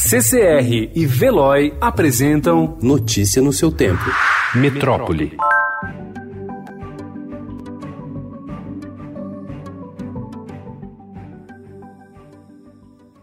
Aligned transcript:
CCR 0.00 0.92
e 0.94 1.06
Veloy 1.06 1.74
apresentam 1.80 2.78
Notícia 2.80 3.42
no 3.42 3.52
seu 3.52 3.72
tempo. 3.72 4.04
Metrópole. 4.54 5.32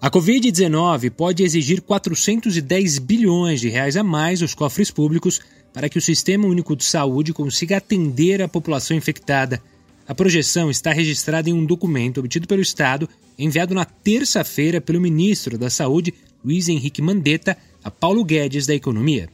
A 0.00 0.10
Covid-19 0.10 1.10
pode 1.10 1.42
exigir 1.42 1.82
410 1.82 2.98
bilhões 3.00 3.60
de 3.60 3.68
reais 3.68 3.94
a 3.94 4.02
mais 4.02 4.40
aos 4.40 4.54
cofres 4.54 4.90
públicos 4.90 5.42
para 5.74 5.90
que 5.90 5.98
o 5.98 6.02
Sistema 6.02 6.46
Único 6.46 6.74
de 6.74 6.84
Saúde 6.84 7.34
consiga 7.34 7.76
atender 7.76 8.40
a 8.40 8.48
população 8.48 8.96
infectada. 8.96 9.62
A 10.08 10.14
projeção 10.14 10.70
está 10.70 10.90
registrada 10.90 11.50
em 11.50 11.52
um 11.52 11.66
documento 11.66 12.18
obtido 12.18 12.48
pelo 12.48 12.62
Estado, 12.62 13.06
enviado 13.38 13.74
na 13.74 13.84
terça-feira 13.84 14.80
pelo 14.80 15.02
ministro 15.02 15.58
da 15.58 15.68
Saúde, 15.68 16.14
Luiz 16.44 16.68
Henrique 16.68 17.00
Mandetta, 17.00 17.56
a 17.84 17.90
Paulo 17.90 18.24
Guedes 18.24 18.66
da 18.66 18.74
Economia. 18.74 19.28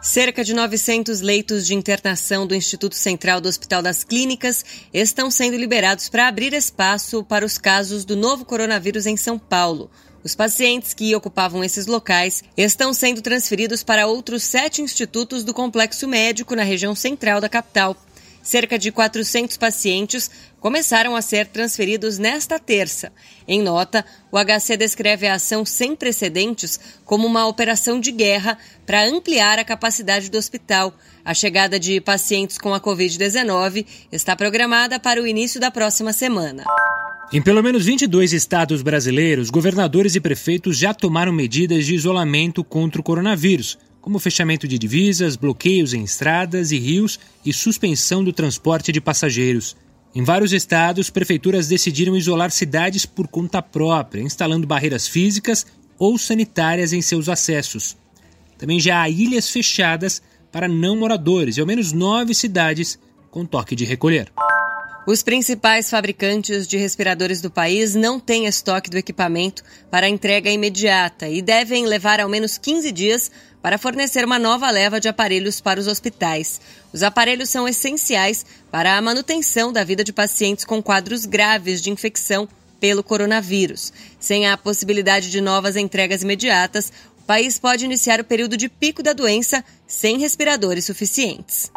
Cerca 0.00 0.42
de 0.42 0.52
900 0.52 1.20
leitos 1.20 1.66
de 1.66 1.74
internação 1.74 2.46
do 2.46 2.54
Instituto 2.54 2.96
Central 2.96 3.40
do 3.40 3.48
Hospital 3.48 3.82
das 3.82 4.02
Clínicas 4.02 4.64
estão 4.92 5.30
sendo 5.30 5.56
liberados 5.56 6.08
para 6.08 6.26
abrir 6.26 6.52
espaço 6.52 7.22
para 7.22 7.44
os 7.44 7.56
casos 7.56 8.04
do 8.04 8.16
novo 8.16 8.44
coronavírus 8.44 9.06
em 9.06 9.16
São 9.16 9.38
Paulo. 9.38 9.90
Os 10.24 10.34
pacientes 10.34 10.94
que 10.94 11.14
ocupavam 11.14 11.62
esses 11.62 11.86
locais 11.86 12.42
estão 12.56 12.92
sendo 12.92 13.20
transferidos 13.20 13.82
para 13.82 14.06
outros 14.06 14.42
sete 14.42 14.80
institutos 14.80 15.44
do 15.44 15.52
complexo 15.52 16.08
médico 16.08 16.56
na 16.56 16.62
região 16.62 16.94
central 16.94 17.40
da 17.40 17.48
capital. 17.48 17.96
Cerca 18.42 18.76
de 18.76 18.90
400 18.90 19.56
pacientes 19.56 20.28
começaram 20.58 21.14
a 21.14 21.22
ser 21.22 21.46
transferidos 21.46 22.18
nesta 22.18 22.58
terça. 22.58 23.12
Em 23.46 23.62
nota, 23.62 24.04
o 24.32 24.36
HC 24.36 24.76
descreve 24.76 25.28
a 25.28 25.34
ação 25.34 25.64
sem 25.64 25.94
precedentes 25.94 26.78
como 27.04 27.26
uma 27.26 27.46
operação 27.46 28.00
de 28.00 28.10
guerra 28.10 28.58
para 28.84 29.06
ampliar 29.06 29.60
a 29.60 29.64
capacidade 29.64 30.28
do 30.28 30.38
hospital. 30.38 30.92
A 31.24 31.32
chegada 31.32 31.78
de 31.78 32.00
pacientes 32.00 32.58
com 32.58 32.74
a 32.74 32.80
Covid-19 32.80 33.86
está 34.10 34.34
programada 34.34 34.98
para 34.98 35.22
o 35.22 35.26
início 35.26 35.60
da 35.60 35.70
próxima 35.70 36.12
semana. 36.12 36.64
Em 37.32 37.40
pelo 37.40 37.62
menos 37.62 37.84
22 37.84 38.32
estados 38.32 38.82
brasileiros, 38.82 39.50
governadores 39.50 40.16
e 40.16 40.20
prefeitos 40.20 40.76
já 40.76 40.92
tomaram 40.92 41.32
medidas 41.32 41.86
de 41.86 41.94
isolamento 41.94 42.64
contra 42.64 43.00
o 43.00 43.04
coronavírus 43.04 43.78
como 44.02 44.18
fechamento 44.18 44.66
de 44.66 44.76
divisas, 44.76 45.36
bloqueios 45.36 45.94
em 45.94 46.02
estradas 46.02 46.72
e 46.72 46.78
rios 46.78 47.20
e 47.46 47.52
suspensão 47.52 48.22
do 48.22 48.32
transporte 48.32 48.90
de 48.90 49.00
passageiros. 49.00 49.76
Em 50.12 50.24
vários 50.24 50.52
estados, 50.52 51.08
prefeituras 51.08 51.68
decidiram 51.68 52.16
isolar 52.16 52.50
cidades 52.50 53.06
por 53.06 53.28
conta 53.28 53.62
própria, 53.62 54.20
instalando 54.20 54.66
barreiras 54.66 55.06
físicas 55.06 55.64
ou 55.98 56.18
sanitárias 56.18 56.92
em 56.92 57.00
seus 57.00 57.28
acessos. 57.28 57.96
Também 58.58 58.78
já 58.78 59.00
há 59.00 59.08
ilhas 59.08 59.48
fechadas 59.48 60.20
para 60.50 60.68
não 60.68 60.96
moradores 60.96 61.56
e 61.56 61.60
ao 61.60 61.66
menos 61.66 61.92
nove 61.92 62.34
cidades 62.34 62.98
com 63.30 63.46
toque 63.46 63.74
de 63.74 63.84
recolher. 63.84 64.30
Os 65.04 65.20
principais 65.20 65.90
fabricantes 65.90 66.64
de 66.64 66.76
respiradores 66.76 67.40
do 67.40 67.50
país 67.50 67.92
não 67.92 68.20
têm 68.20 68.46
estoque 68.46 68.88
do 68.88 68.96
equipamento 68.96 69.64
para 69.90 70.08
entrega 70.08 70.48
imediata 70.48 71.28
e 71.28 71.42
devem 71.42 71.86
levar 71.86 72.20
ao 72.20 72.28
menos 72.28 72.56
15 72.56 72.92
dias 72.92 73.28
para 73.60 73.78
fornecer 73.78 74.24
uma 74.24 74.38
nova 74.38 74.70
leva 74.70 75.00
de 75.00 75.08
aparelhos 75.08 75.60
para 75.60 75.80
os 75.80 75.88
hospitais. 75.88 76.60
Os 76.92 77.02
aparelhos 77.02 77.50
são 77.50 77.66
essenciais 77.66 78.46
para 78.70 78.96
a 78.96 79.02
manutenção 79.02 79.72
da 79.72 79.82
vida 79.82 80.04
de 80.04 80.12
pacientes 80.12 80.64
com 80.64 80.80
quadros 80.80 81.26
graves 81.26 81.82
de 81.82 81.90
infecção 81.90 82.48
pelo 82.78 83.02
coronavírus. 83.02 83.92
Sem 84.20 84.48
a 84.48 84.56
possibilidade 84.56 85.32
de 85.32 85.40
novas 85.40 85.74
entregas 85.74 86.22
imediatas, 86.22 86.92
o 87.18 87.22
país 87.24 87.58
pode 87.58 87.84
iniciar 87.84 88.20
o 88.20 88.24
período 88.24 88.56
de 88.56 88.68
pico 88.68 89.02
da 89.02 89.12
doença 89.12 89.64
sem 89.84 90.18
respiradores 90.18 90.84
suficientes. 90.84 91.72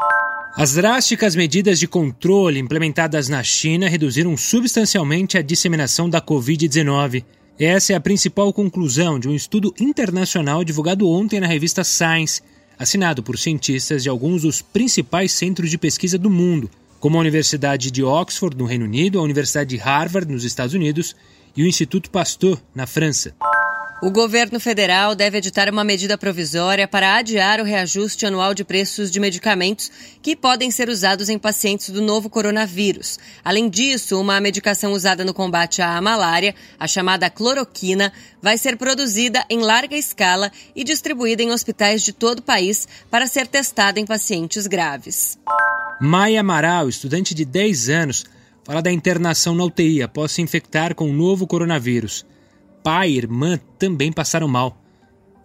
As 0.57 0.71
drásticas 0.71 1.35
medidas 1.35 1.79
de 1.79 1.85
controle 1.85 2.57
implementadas 2.57 3.27
na 3.27 3.43
China 3.43 3.89
reduziram 3.89 4.37
substancialmente 4.37 5.37
a 5.37 5.41
disseminação 5.41 6.09
da 6.09 6.21
Covid-19. 6.21 7.25
Essa 7.59 7.91
é 7.91 7.95
a 7.97 7.99
principal 7.99 8.53
conclusão 8.53 9.19
de 9.19 9.27
um 9.27 9.35
estudo 9.35 9.75
internacional 9.77 10.63
divulgado 10.63 11.09
ontem 11.09 11.41
na 11.41 11.47
revista 11.47 11.83
Science, 11.83 12.41
assinado 12.79 13.21
por 13.21 13.37
cientistas 13.37 14.03
de 14.03 14.07
alguns 14.07 14.43
dos 14.43 14.61
principais 14.61 15.33
centros 15.33 15.69
de 15.69 15.77
pesquisa 15.77 16.17
do 16.17 16.29
mundo, 16.29 16.71
como 17.01 17.17
a 17.17 17.21
Universidade 17.21 17.91
de 17.91 18.01
Oxford, 18.01 18.55
no 18.55 18.63
Reino 18.63 18.85
Unido, 18.85 19.19
a 19.19 19.23
Universidade 19.23 19.71
de 19.71 19.77
Harvard, 19.77 20.31
nos 20.31 20.45
Estados 20.45 20.73
Unidos, 20.73 21.17
e 21.53 21.63
o 21.63 21.67
Instituto 21.67 22.09
Pasteur, 22.09 22.57
na 22.73 22.87
França. 22.87 23.35
O 24.01 24.11
governo 24.11 24.59
federal 24.59 25.15
deve 25.15 25.37
editar 25.37 25.69
uma 25.71 25.83
medida 25.83 26.17
provisória 26.17 26.85
para 26.85 27.15
adiar 27.15 27.61
o 27.61 27.63
reajuste 27.63 28.25
anual 28.25 28.53
de 28.53 28.65
preços 28.65 29.09
de 29.09 29.21
medicamentos 29.21 29.89
que 30.21 30.35
podem 30.35 30.69
ser 30.69 30.89
usados 30.89 31.29
em 31.29 31.39
pacientes 31.39 31.89
do 31.89 32.01
novo 32.01 32.29
coronavírus. 32.29 33.17
Além 33.43 33.69
disso, 33.69 34.19
uma 34.19 34.41
medicação 34.41 34.91
usada 34.91 35.23
no 35.23 35.33
combate 35.33 35.81
à 35.81 35.99
malária, 36.01 36.53
a 36.77 36.87
chamada 36.87 37.29
cloroquina, 37.29 38.11
vai 38.41 38.57
ser 38.57 38.75
produzida 38.75 39.45
em 39.49 39.59
larga 39.59 39.95
escala 39.95 40.51
e 40.75 40.83
distribuída 40.83 41.41
em 41.41 41.51
hospitais 41.51 42.03
de 42.03 42.11
todo 42.11 42.39
o 42.39 42.43
país 42.43 42.87
para 43.09 43.27
ser 43.27 43.47
testada 43.47 43.97
em 43.97 44.05
pacientes 44.05 44.67
graves. 44.67 45.39
Maia 46.01 46.41
Amaral, 46.41 46.89
estudante 46.89 47.33
de 47.33 47.45
10 47.45 47.89
anos, 47.89 48.25
fala 48.65 48.81
da 48.81 48.91
internação 48.91 49.55
na 49.55 49.63
UTI 49.63 50.03
após 50.03 50.33
se 50.33 50.41
infectar 50.41 50.93
com 50.93 51.09
o 51.09 51.13
novo 51.13 51.47
coronavírus 51.47 52.25
pai 52.85 53.09
e 53.09 53.17
irmã 53.17 53.59
também 53.79 54.11
passaram 54.11 54.47
mal. 54.47 54.79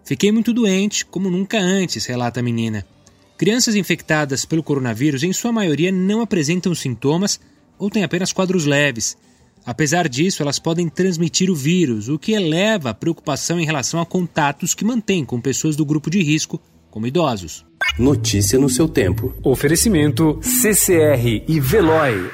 Fiquei 0.05 0.31
muito 0.31 0.53
doente, 0.53 1.07
como 1.07 1.31
nunca 1.31 1.59
antes, 1.59 2.05
relata 2.05 2.41
a 2.41 2.43
menina. 2.43 2.87
Crianças 3.39 3.75
infectadas 3.75 4.45
pelo 4.45 4.63
coronavírus, 4.63 5.23
em 5.23 5.33
sua 5.33 5.51
maioria, 5.51 5.91
não 5.91 6.21
apresentam 6.21 6.75
sintomas 6.75 7.41
ou 7.79 7.89
têm 7.89 8.05
apenas 8.05 8.31
quadros 8.31 8.67
leves. 8.67 9.17
Apesar 9.65 10.07
disso, 10.07 10.43
elas 10.43 10.59
podem 10.59 10.87
transmitir 10.87 11.51
o 11.51 11.55
vírus, 11.55 12.11
o 12.11 12.19
que 12.19 12.33
eleva 12.33 12.91
a 12.91 12.95
preocupação 12.95 13.59
em 13.59 13.65
relação 13.65 14.03
a 14.03 14.05
contatos 14.05 14.75
que 14.75 14.85
mantêm 14.85 15.25
com 15.25 15.41
pessoas 15.41 15.77
do 15.77 15.87
grupo 15.87 16.11
de 16.11 16.23
risco, 16.23 16.61
como 16.91 17.07
idosos. 17.07 17.65
Notícia 17.99 18.59
no 18.59 18.69
seu 18.69 18.87
tempo. 18.87 19.33
Oferecimento 19.43 20.39
CCR 20.43 21.45
e 21.49 21.59
Veloy. 21.59 22.31